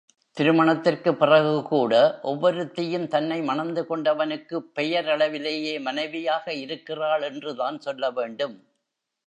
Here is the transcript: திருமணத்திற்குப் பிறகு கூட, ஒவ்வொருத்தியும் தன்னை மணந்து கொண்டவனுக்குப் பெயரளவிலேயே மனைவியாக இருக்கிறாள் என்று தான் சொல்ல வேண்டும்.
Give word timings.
திருமணத்திற்குப் 0.37 1.19
பிறகு 1.19 1.63
கூட, 1.63 2.19
ஒவ்வொருத்தியும் 2.23 3.07
தன்னை 3.07 3.41
மணந்து 3.41 3.85
கொண்டவனுக்குப் 3.89 4.71
பெயரளவிலேயே 4.75 5.79
மனைவியாக 5.81 6.53
இருக்கிறாள் 6.53 7.21
என்று 7.21 7.55
தான் 7.55 7.79
சொல்ல 7.79 8.11
வேண்டும். 8.11 8.57